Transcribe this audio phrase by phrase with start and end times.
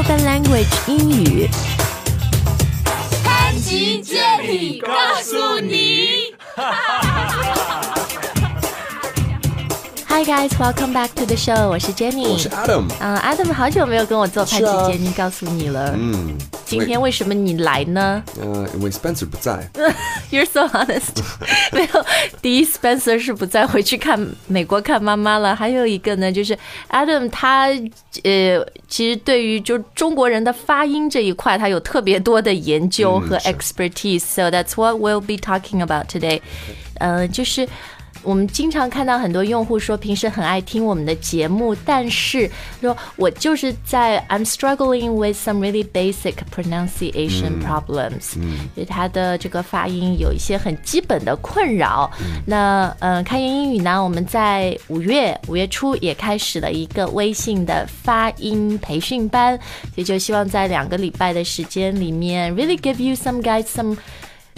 [0.00, 1.46] Spoken Language 英语。
[3.22, 4.88] 潘吉接力告
[5.22, 6.34] 诉你。
[10.19, 11.69] Hi guys, welcome back to the show。
[11.69, 12.85] 我是 Jenny，我是 Adam。
[12.99, 15.93] 嗯、a d a m 好久没有跟我做潘是啊吉杰尼告诉你了。
[15.95, 19.69] 嗯，今天为什么你来呢呃，因为 Spencer 不在。
[20.31, 21.21] ？You're so honest
[21.71, 22.05] 。没有，
[22.41, 26.57] 第一 Spencer 是不再回去看美国看妈妈了，还有一个呢，就是
[26.89, 27.67] Adam 他
[28.23, 36.41] 呃，其实对于就中国人的发音这一块，他有特别多的研究和是 expertise、so that's what we'll be talking about today。
[36.99, 37.67] 呃，就是。
[38.22, 48.34] 我们经常看到很多用户说平时很爱听我们的节目，但是说我就是在 I'm struggling with some really basic pronunciation problems，
[48.76, 52.10] 就他的这个发音有一些很基本的困扰。
[52.46, 59.56] 那呃，开言英语呢，我们在五月五月初也开始了一个微信的发音培训班，
[59.94, 63.96] 所以就希望在两个礼拜的时间里面，really give you some guides, some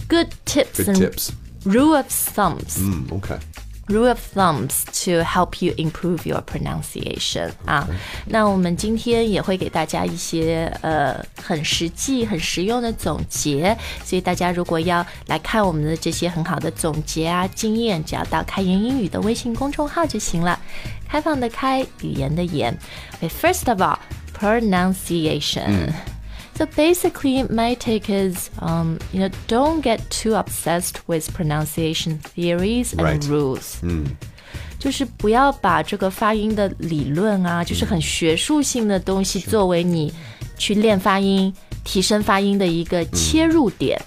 [0.09, 1.31] good tips Good and tips.
[1.66, 2.80] rule of thumbs。
[2.80, 3.38] 嗯，OK。
[3.90, 7.88] rule of thumbs to help you improve your pronunciation 啊。
[8.26, 20.60] 那我们今天也会给大家一些呃很实际、很实用的总结，所以大家如果要来看我们的这些很好的总结啊经验，只要到开言英语的微信公众号就行了。
[21.08, 22.78] 开放的开，语言的言。
[23.22, 23.98] Okay, first of all,
[24.38, 25.94] pronunciation.
[26.56, 32.94] So basically, my take is, um, you know, don't get too obsessed with pronunciation theories
[32.96, 33.22] and Right.
[33.28, 33.76] rules.
[33.84, 34.06] 嗯
[34.80, 40.14] 就是不要把这个发音的理论啊，就是很学术性的东西作为你
[40.58, 41.54] 去练发音、
[41.84, 44.00] 提升发音的一个切入点。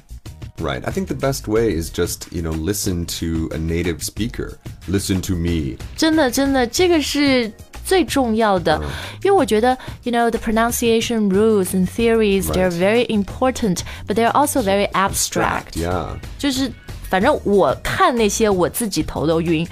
[0.59, 0.83] Right.
[0.85, 4.59] I think the best way is just, you know, listen to a native speaker.
[4.89, 5.79] Listen to me.
[5.97, 7.51] 真的，真的，这个是
[7.83, 8.79] 最重要的，
[9.23, 15.73] 因为我觉得，you know, the pronunciation rules and theories they're very important, but they're also very abstract.
[15.77, 16.19] Yeah.
[16.39, 16.71] 就是
[17.09, 19.67] 反正我看那些我自己头都晕，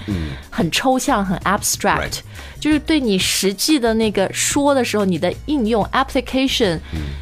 [0.49, 2.19] 很抽象，很 abstract，、 Right.
[2.59, 7.13] 就是对你实际的那个说的时候，你的应用 application，嗯、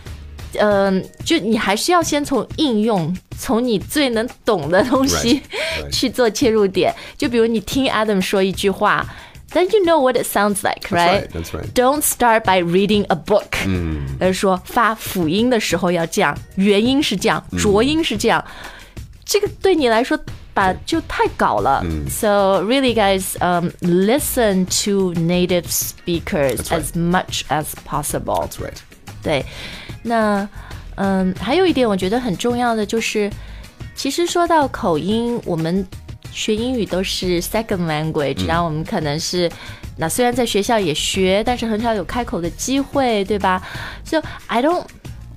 [1.25, 5.91] 就你还是要先从应用，从你最能懂的东西 Right, right.
[5.91, 6.95] 去做切入点。
[7.17, 9.07] 就比如你听 Adam 说一句话。
[9.55, 11.29] Then you know what it sounds like, right?
[11.29, 11.71] right, that's right.
[11.75, 13.51] Don't start by reading a book.
[14.19, 18.43] 而是说发辅音的时候要这样，元音是这样，浊音是这样。
[19.27, 20.19] 这个对你来说
[20.55, 21.85] 把就太搞了。
[22.09, 28.47] So really, guys, um, listen to native speakers as much as possible.
[28.47, 28.79] That's right.
[29.22, 29.46] 对，
[30.04, 30.48] 那
[30.96, 33.30] 嗯，还有一点我觉得很重要的就是，
[33.96, 35.86] 其实说到口音，我们
[36.32, 39.52] 学英语都是 second language，、然后我们可能是。
[40.00, 43.60] 那虽然在学校也学，但是很少有开口的机会，对吧？
[44.06, 44.86] So I don't,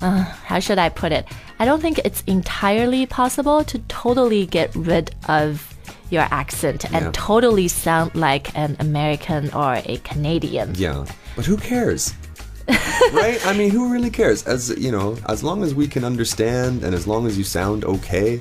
[0.00, 1.24] uh, how should I put it?
[1.56, 5.60] I don't think it's entirely possible to totally get rid of
[6.10, 7.12] your accent and Yeah.
[7.12, 10.74] totally sound like an American or a Canadian.
[10.74, 11.06] Yeah.
[11.36, 12.12] But who cares?
[13.12, 13.44] right?
[13.46, 14.46] I mean, who really cares?
[14.46, 17.84] As, you know, as long as we can understand and as long as you sound
[17.84, 18.40] okay.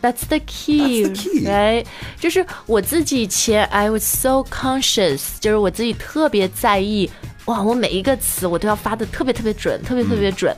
[0.00, 1.46] That's the key, That's the key.
[1.46, 1.86] right?
[2.20, 7.10] 就是我自己以前 I was so conscious，就是我自己特别在意，
[7.46, 10.56] 哇，我每一个词我都要发的特别特别准，特别特别准。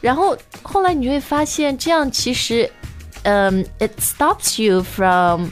[0.00, 2.68] 然后后来你会发现，这样其实，
[3.22, 5.50] 嗯、i t stops you from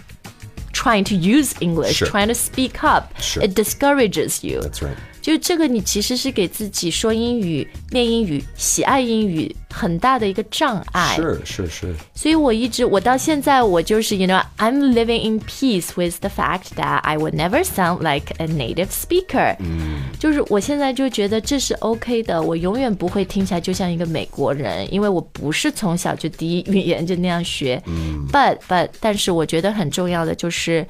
[0.72, 2.08] trying to use English, Sure.
[2.08, 3.12] trying to speak up.
[3.20, 3.44] Sure.
[3.44, 4.60] It discourages you.
[4.62, 4.96] That's right.
[5.23, 11.15] 就这个，你其实是给自己说英语、练英语、喜爱英语很大的一个障碍。
[11.15, 11.95] 是是是。
[12.13, 18.89] 所以我一直，我到现在，我就是，you know，I'm living in peace with the fact that I will never sound like a native
[18.89, 19.55] speaker。
[19.59, 20.01] 嗯。
[20.19, 27.81] 就是我现在就觉得这是 OK 的，我永远不会听起来就像一个美国人，因为我不是从小就第一语言就那样学。
[27.85, 28.27] 嗯。
[28.29, 30.85] But but，但是我觉得很重要的就是。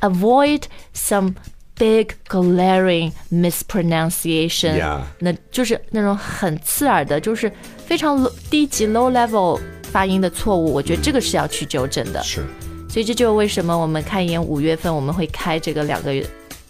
[0.00, 0.62] Avoid
[0.96, 1.34] some
[1.76, 4.78] big glaring mispronunciation。
[4.78, 5.00] Yeah.
[5.18, 7.50] 那就是那种很刺耳的，就是
[7.86, 12.22] 非常 low, 低级 low level 发音的错误，我觉得这个是要去纠正的。
[12.22, 12.42] Sure.
[12.88, 16.12] 所以这就是为什么我们看一眼五月份我们会开这个两个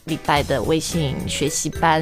[0.04, 2.00] 礼拜的微信学习班，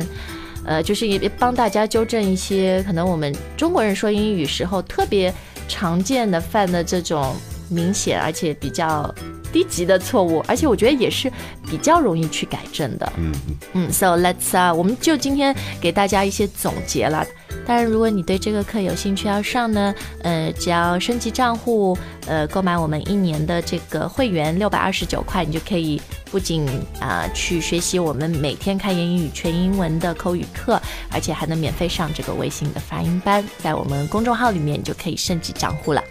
[0.64, 5.32] 呃，就是也帮大家纠正一些可能我们中国人说英语时候特别
[5.68, 7.34] 常见的犯的这种
[7.70, 9.12] 明显而且比较
[9.52, 11.32] 低级的错误，而且我觉得也是
[11.68, 13.12] 比较容易去改正的。
[13.16, 13.32] 嗯
[13.72, 17.26] 嗯，So let's 啊、我们就今天给大家一些总结了。
[17.66, 21.96] 当然，如果你对这个课有兴趣要上呢，呃，只要升级账户，
[22.26, 26.00] 呃，购买我们一年的这个会员六百二十九块，你就可以
[26.30, 26.66] 不仅
[27.00, 30.80] 啊、去学习我们每天开言英语全英文的口语课，
[31.12, 36.02] 而且还能免费上这个微信的发音班，在我们公众号里面你就可以升级账户了。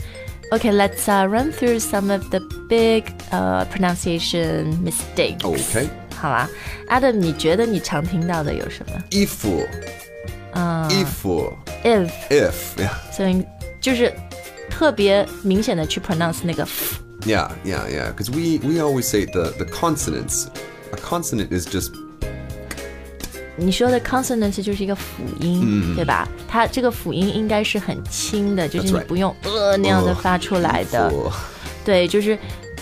[0.53, 5.43] Okay, let's uh, run through some of the big uh, pronunciation mistakes.
[5.43, 5.88] Okay.
[6.15, 6.49] 好啦，
[6.88, 9.44] Adam，你觉得你常听到的有什么 If.
[10.55, 11.53] If.
[11.82, 12.55] ？if， If.
[12.76, 12.91] Yeah.
[13.12, 13.44] 所以
[13.81, 14.12] 就是
[14.71, 18.12] 特别明显的去 pronounce 那个 f， Yeah, yeah, yeah.
[18.12, 20.47] Because we, we always say the, the consonants.
[20.93, 21.91] A consonant is just
[23.60, 26.28] 你说的 consonant 就是一个辅音，对吧？
[26.48, 31.14] 它这个辅音应该是很轻的，就是你不用呃那样的发出来的。
[31.86, 32.38] 对，就是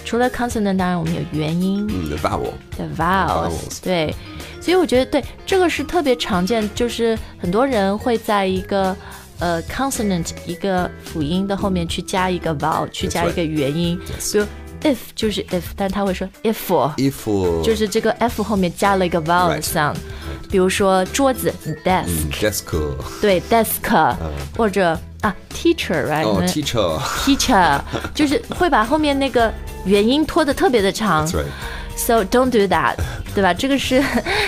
[0.06, 1.86] 除了 consonant，当然我们有元音。
[1.86, 2.54] mm, the vowel.
[2.78, 4.14] 的 vowels，vowels 对，
[4.62, 8.96] 所以我觉得对这个是特别常见，就是很多人会在一个
[9.40, 14.00] 呃 consonant 一个辅音的后面去加一个 vowel，去加一个元音，
[14.32, 14.46] 比如
[14.82, 17.64] if 就是 if，但他会说 if，If.
[17.64, 19.96] 就是这个 f 后面加了一个 vowel Right sound，
[20.50, 21.54] 比如说桌子
[21.84, 22.64] desk，、Desk.
[23.22, 24.16] 对 desk，、
[24.56, 27.00] 或者啊 teacher，right？Oh, teacher.
[27.26, 27.82] teacher
[28.14, 29.54] 就是会把后面那个
[29.86, 31.28] 元音拖得特别的长。
[31.96, 32.96] So don't do that，
[33.37, 33.53] 对吧？
[33.55, 34.03] 这个是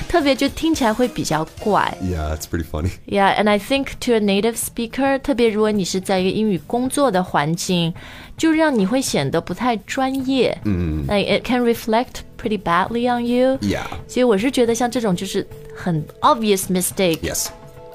[0.09, 1.97] 特别就听起来会比较怪。
[2.03, 2.91] Yeah, it's pretty funny.
[3.07, 7.93] Yeah, and I think to a native speaker，特别如果你是在一个英语工作的环境，
[8.37, 10.57] 就让你会显得不太专业。
[10.65, 13.59] 嗯，like it can reflect pretty badly on you。
[13.59, 13.85] Yeah.
[14.09, 15.47] 所以我是觉得像这种就是
[15.77, 17.49] 很 obvious mistake，、 Yes.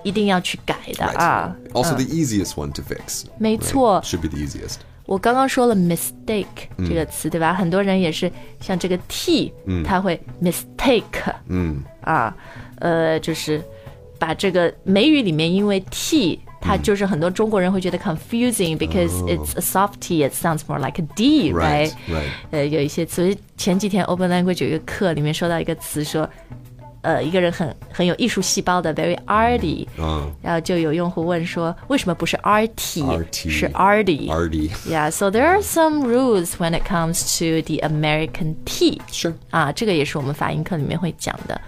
[0.04, 1.18] 一定要去改的 Right.
[1.18, 1.56] 啊。
[1.74, 3.25] Also, the easiest one to fix.
[3.38, 4.01] 没错。
[4.04, 4.78] Should be the easiest.
[5.06, 7.53] 我刚刚说了 mistake 这个词，对吧？
[7.53, 8.31] 很多人也是
[8.61, 9.53] 像这个 t，、
[9.85, 11.03] 他会 mistake，
[11.49, 12.35] 嗯啊，
[12.79, 13.62] 呃，就是
[14.19, 16.41] 把这个美语里面因为 t。
[16.67, 21.93] 它就是很多中国人会觉得 confusing because it's a soft T, it sounds more like a D, right?
[22.09, 22.31] Right.
[22.50, 26.27] 呃，有一些词，所以前几天 Open Language 有一个课里面说到一个词说，
[27.04, 29.88] 呃，一个人很很有艺术细胞的 very arty，、
[30.42, 34.28] 然后就有用户问说，为什么不是 RT, RT 是 arty？
[34.30, 34.69] Arty.
[34.86, 39.01] Yeah, so there are some rules when it comes to the American T.
[39.12, 39.34] Sure.
[39.51, 41.60] 啊，这个也是我们发音课里面会讲的。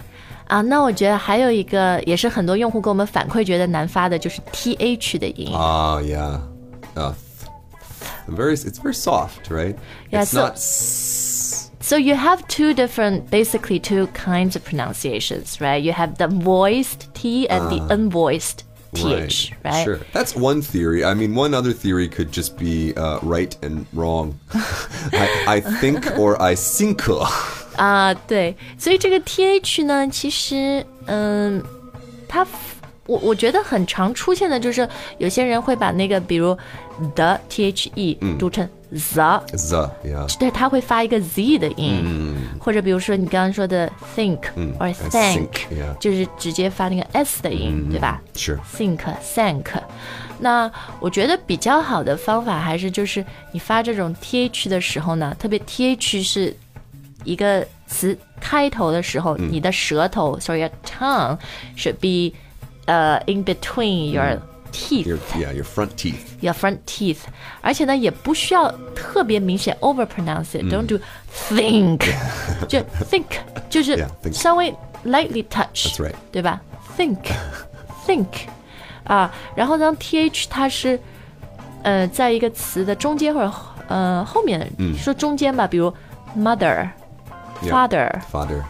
[0.48, 5.50] 啊，那我觉得还有一个也是很多用户给我们反馈觉得难发的，就是 th 的音。
[5.54, 6.42] Ah, yeah.
[6.94, 7.14] Uh,
[8.28, 8.56] very.
[8.58, 9.76] It's very soft, right?
[10.12, 10.58] Yeah, It's so- not.
[11.86, 15.82] s- So you have two different, basically two kinds of pronunciations, right?
[15.82, 18.64] You have the voiced T and the unvoiced
[18.94, 19.84] th, right?
[19.86, 20.00] Sure.
[20.14, 21.04] That's one theory.
[21.06, 24.36] I mean, one other theory could just be uh, right and wrong.
[25.14, 27.08] I, I think or I think.
[27.78, 31.64] 啊，对，所以这个 th 呢，其实，嗯，
[32.28, 32.46] 它
[33.08, 34.88] 我我觉得很常出现的就是
[35.18, 36.56] 有些人会把那个，比如
[37.16, 40.38] the the 读成 the，、 The, yeah.
[40.38, 45.98] 对，他会发一个 z 的音，或者比如说你刚刚说的 think or I thank，、 think, yeah.
[46.00, 48.60] 就是直接发那个 s 的音，对吧 Sure.
[48.76, 49.00] think
[49.36, 49.68] thank。
[50.40, 56.54] 那我觉得比较好的方法还是就是你发这种 th 的时候呢，特别 th 是
[57.24, 61.38] 一个词开头的时候，你的舌头，so your tongue
[61.78, 62.36] should be
[62.86, 64.42] 呃、in between your
[64.72, 65.06] teeth。
[65.08, 66.38] Your, yeah, your front teeth.
[66.42, 67.20] your front teeth，
[67.62, 71.00] 而且呢也不需要特别明显 over pronounce it，don't、do
[71.50, 72.00] think，
[72.68, 72.80] 就
[73.10, 73.26] think
[73.70, 74.34] 就是 Yeah, think.
[74.34, 74.74] 稍微
[75.06, 76.16] lightly touch， That's right.
[76.32, 76.62] 对吧？
[76.98, 77.18] think
[78.06, 78.28] think
[79.04, 81.00] 啊，然后当 th 它是
[81.84, 83.52] 呃在一个词的中间或者
[83.88, 85.94] 呃后面，说中间吧，比如
[86.38, 86.90] mother、
[87.62, 87.70] Yeah.
[87.72, 88.64] father、 Father,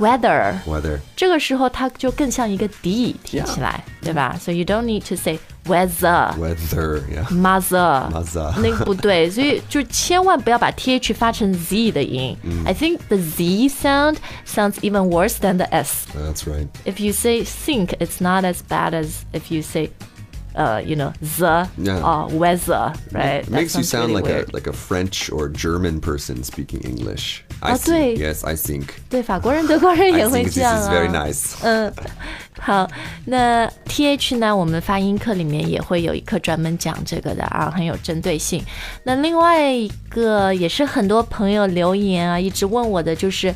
[0.00, 0.98] weather， weather.
[1.14, 4.36] 这个时候它就更像一个 d 听起来对吧？
[4.38, 6.32] So you don't need to say weather。
[6.36, 7.26] Weather, yeah.
[7.30, 12.36] mother， Mother 那个不对，所以就千万不要把 th 发成 z 的音。
[12.64, 16.06] I think the z sound sounds even worse than the s.
[16.16, 16.68] That's right.
[16.84, 19.90] If you say think, it's not as bad as if you say,
[20.54, 22.00] uh, you know, the Yeah.
[22.00, 23.42] or weather, right?
[23.42, 24.48] It That makes you sounds sound really like weird.
[24.48, 27.42] a like a French or German person speaking English.
[27.60, 28.16] I Oh, think.
[28.16, 28.16] 对。
[28.18, 28.84] Yes, I think.
[29.08, 30.92] 对，法国人、德国人 I 也会 think this 这样 is 啊。
[30.92, 31.54] very nice.
[31.62, 31.92] 嗯，
[32.58, 32.88] 好，
[33.24, 34.54] 那 T H 呢？
[34.54, 38.62] 我们发音课里面也会有一课专门讲这个的啊，很有针对性。
[39.04, 43.54] 那另外一个也是很多朋友留言啊，一直问我的就是，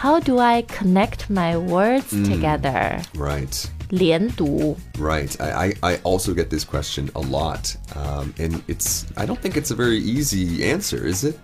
[0.00, 3.64] How do I connect my words together？、 Right.
[3.92, 4.76] 连读。
[4.98, 5.30] Right.
[5.38, 7.76] I, I, I also get this question a lot.
[7.94, 11.34] Um, and it's I don't think it's a very easy answer, is it?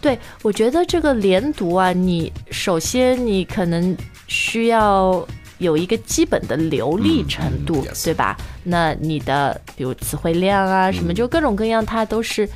[0.00, 3.94] 对，我觉得这个连读啊，你首先你可能
[4.26, 5.26] 需要
[5.58, 8.36] 有一个基本的流利程度，嗯 yes 对吧？
[8.64, 12.48] 那你的比如词汇量啊，什么就各种各样，它都是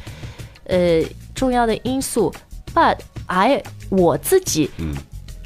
[0.65, 1.03] 呃
[1.35, 2.33] 重要的因素。
[2.75, 4.71] But I 我自己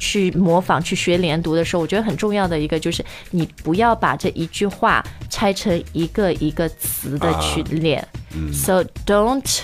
[0.04, 8.06] 去模仿去学连读的时候，我觉得很重要的一个就是你不要把这一句话拆成一个一个词的去练。
[8.52, 9.62] So don't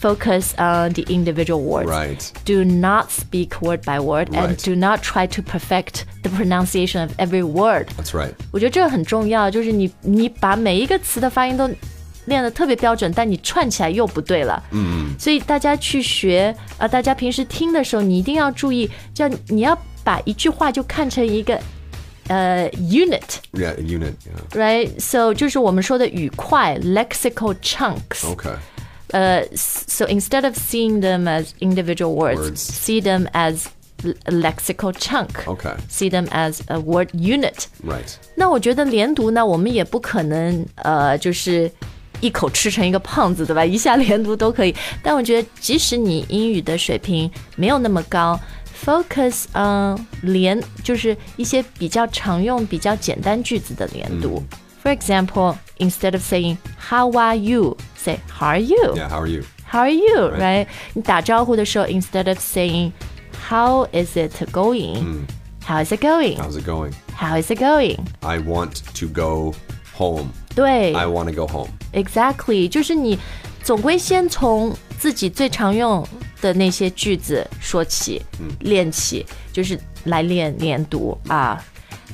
[0.00, 1.88] focus on the individual words.
[1.88, 2.32] Right.
[2.44, 7.12] Do not speak word by word and do not try to perfect the pronunciation of
[7.18, 7.86] every word.
[7.96, 8.32] That's right.
[8.52, 11.70] 我觉得这个很重要，就是你你把每一个词的发音都
[12.26, 14.62] 练得特别标准，但你串起来又不对了。
[14.70, 21.58] 嗯，所以大家去学啊、呃大家平时听的时候，你一定要注意，叫你要把一句话就看成一个
[22.28, 23.38] 呃 unit。
[23.52, 24.14] Yeah, unit.
[24.24, 24.58] Yeah.
[24.58, 28.20] Right, so 就是我们说的语块 lexical chunks.
[28.22, 28.56] Okay.
[29.12, 32.60] Uh, so instead of seeing them as individual words, Words.
[32.60, 33.66] see them as
[34.02, 35.46] a lexical chunk.
[35.46, 35.74] Okay.
[35.88, 37.66] See them as a word unit.
[37.84, 38.16] Right.
[38.34, 41.70] 那我觉得连读呢，我们也不可能呃，就是
[42.19, 43.65] 一口吃成一个胖子，对吧？
[43.65, 44.75] 一下连读都可以。
[45.01, 48.39] 但我觉得，即使你英语的水平没有那么高，
[48.85, 54.43] focus on 连就是一些比较常用、比较简单句子的连读。
[54.83, 56.57] For example, instead of saying
[56.89, 59.09] "How are you?" say "How are you?" Yeah.
[59.09, 59.43] How are you?
[59.69, 60.31] How are you?
[60.37, 60.67] Right?
[60.93, 62.91] 你打招呼的时候，instead of saying
[63.49, 65.25] "How is it going?"
[65.63, 66.37] How is it going?
[66.37, 66.91] How's it going?
[67.15, 67.99] How is it going?
[68.21, 69.53] I want to go
[69.95, 70.29] home.
[70.55, 71.69] 对 I want to go home.
[71.93, 73.17] ，exactly，就是你
[73.63, 76.07] 总归先从自己最常用
[76.41, 78.21] 的那些句子说起，
[78.59, 81.63] 练起，就是来练连读啊。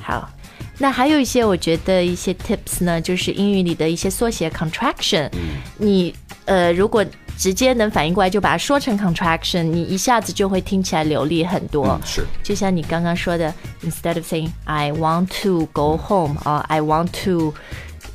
[0.00, 0.30] 好，
[0.78, 5.28] 那还有一些我觉得一些 tips 呢，就是英语里的一些缩写 contraction，、
[5.76, 7.04] 你呃如果
[7.36, 12.00] 直接能反应过来，就把它说成 contraction，你一下子就会听起来流利很多。
[12.04, 12.24] Sure.
[12.42, 13.54] 就像你刚刚说的，
[13.84, 17.54] instead of saying I want to go home 啊、i want to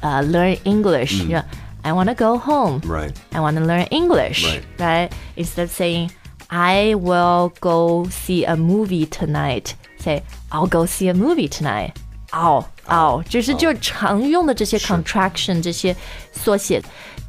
[0.01, 1.43] 呃、learn English，、你说
[1.81, 2.79] I want to go home。
[2.81, 3.13] Right.
[3.31, 4.61] I want to learn English, Right.
[4.77, 5.09] right?
[5.35, 6.09] Instead of saying,
[6.47, 11.91] I will go see a movie tonight, say, I'll go see a movie tonight.
[12.31, 15.95] 哦哦，就是就常用的这些 contraction 这些
[16.31, 16.81] 缩写，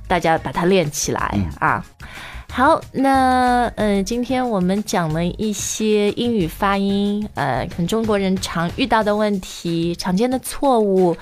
[0.07, 1.85] 大家把它练起来、啊。
[2.52, 11.16] 好，那呃，今天我们讲了一些英语发音，呃，可能中国人常遇到的问题、常见的错误。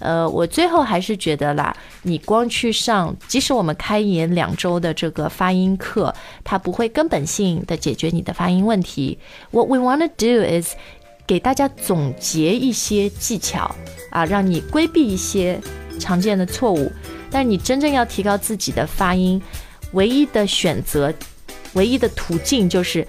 [0.00, 9.16] 呃，我最后还是觉得啦，你光去上，即使我们开研两周的这个发音课，它不会根本性的解决你的发音问题。
[9.50, 10.74] What we want to do is
[11.26, 13.74] 给大家总结一些技巧
[14.10, 15.58] 啊，让你规避一些
[15.98, 16.92] 常见的错误。
[17.30, 19.40] 但你真正要提高自己的发音，
[19.92, 21.12] 唯一的选择，
[21.74, 23.06] 唯一的途径就是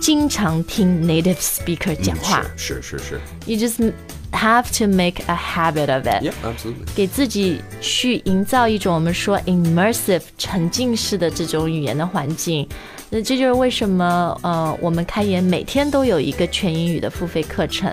[0.00, 2.44] 经常听 native speaker 讲话。
[2.56, 2.80] Sure.
[2.82, 2.98] Sure.
[2.98, 3.18] Sure.
[3.46, 3.92] You just
[4.32, 6.22] have to make a habit of it.
[6.22, 6.32] Yeah.
[6.42, 6.86] Absolutely.
[6.94, 12.68] 给自己去营造一种我们说 immersive 沉浸式的这种语言的环境。
[13.10, 17.88] 那这就是为什么呃，我们开研每天都有一个全英语的付费课程。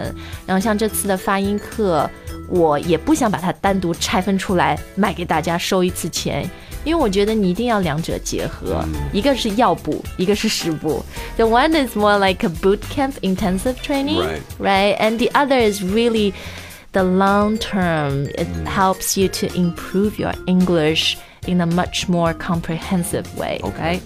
[0.48, 2.10] 然后像这次的发音课，
[2.50, 6.50] 我也不想把它单独拆分出来卖给大家收一次钱，
[6.85, 11.05] 因为我觉得你一定要两者结合，一个是药补，一个是食补。
[11.37, 14.41] The one is more like a boot camp intensive training, Right.
[14.59, 14.97] right?
[14.99, 16.33] And the other is really
[16.93, 18.27] the long term.
[18.37, 24.01] It helps you to improve your English in a much more comprehensive way, Okay.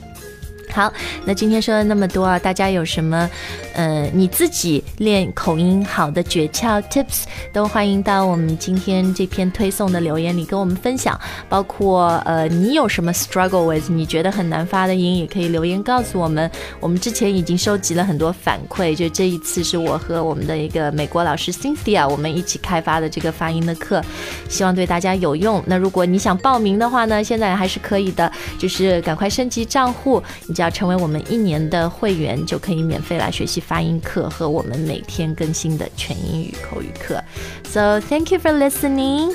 [0.75, 0.91] 好，
[1.23, 3.29] 那今天说了那么多啊，大家有什么
[3.73, 11.17] 呃你自己练口音好的诀窍 tips，都欢迎到我们今天这篇推送的留言里跟我们分享。
[11.47, 16.51] 包括呃你有什么 struggle with，你觉得很难发的音，也可以留言告诉我们。
[16.81, 24.03] 我们之前已经收集了很多反馈，就这一次是我和我们的一个美国老师 Cynthia 我们一起开发的这个发音的课，
[24.49, 25.63] 希望对大家有用。
[25.65, 28.29] 那如果你想报名的话呢，现在还是可以的，
[28.59, 37.22] 就是赶快升级账户，你只要成为我们一年的会员，就可以免费来学习发音课和我们每天更新的全英语口语课。
[37.68, 39.34] So thank you for listening.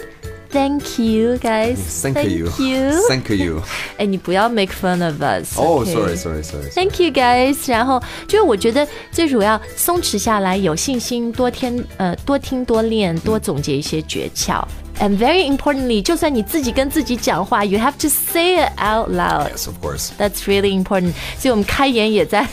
[0.52, 1.76] Thank you, guys.
[2.02, 2.46] Thank you.
[2.60, 2.92] you.
[3.10, 3.62] Thank you.
[3.98, 5.58] 哎，你不要 make fun of us.
[5.58, 5.92] Oh, okay?
[5.92, 6.16] sorry.
[6.16, 6.44] Sorry.
[6.44, 6.70] Sorry.
[6.70, 6.70] sorry.
[6.70, 7.70] Thank you guys。
[7.70, 14.64] 然后就是我觉得最主要松弛下来，有信心，多听呃多听多练，多总结一些诀窍。
[15.00, 19.52] And very importantly，就算你自己跟自己讲话，you have to say it out loud。
[19.52, 20.12] Yes, of course.
[20.18, 21.14] That's really important。
[21.38, 22.48] 所以我们开研也在，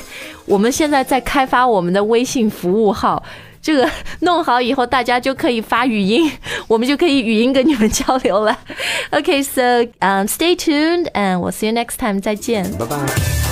[0.45, 3.23] 我们现在在开发我们的微信服务号。
[3.63, 6.29] 这个弄好以后，大家就可以发语音，
[6.67, 8.59] 我们就可以语音跟你们交流了。
[9.13, 12.21] Okay, so um, stay tuned, and we'll see you next time.
[12.21, 12.65] 再见。
[12.77, 13.46] Bye bye.